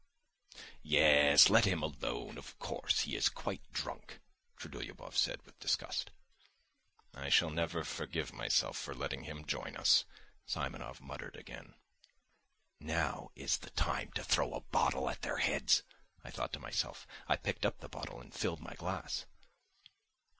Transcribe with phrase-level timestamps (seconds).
[0.81, 3.01] "Yes, let him alone, of course!
[3.01, 4.19] He is quite drunk,"
[4.57, 6.09] Trudolyubov said with disgust.
[7.13, 10.05] "I shall never forgive myself for letting him join us,"
[10.47, 11.75] Simonov muttered again.
[12.79, 15.83] "Now is the time to throw a bottle at their heads,"
[16.23, 17.05] I thought to myself.
[17.27, 18.19] I picked up the bottle...
[18.19, 19.27] and filled my glass....